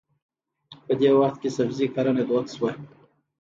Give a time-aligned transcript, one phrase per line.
[0.85, 2.71] په دې وخت کې سبزي کرنه دود شوه.